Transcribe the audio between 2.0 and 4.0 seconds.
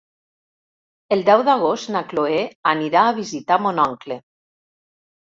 Cloè anirà a visitar mon